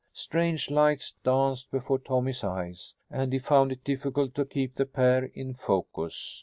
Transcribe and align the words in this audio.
Strange 0.13 0.71
lights 0.71 1.13
danced 1.23 1.69
before 1.69 1.99
Tommy's 1.99 2.43
eyes, 2.43 2.95
and 3.11 3.31
he 3.31 3.37
found 3.37 3.71
it 3.71 3.83
difficult 3.83 4.33
to 4.33 4.43
keep 4.45 4.73
the 4.73 4.85
pair 4.87 5.25
in 5.25 5.53
focus. 5.53 6.39